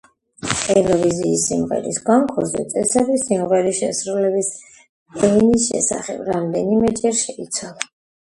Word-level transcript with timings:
ევროვიზიის 0.73 1.43
სიმღერის 1.49 1.99
კონკურსზე 2.07 2.63
წესები 2.71 3.19
სიმღერის 3.25 3.77
შესრულების 3.81 4.49
ენის 5.27 5.67
შესახებ 5.73 6.25
რამდენიმეჯერ 6.33 7.17
შეიცვალა. 7.21 7.89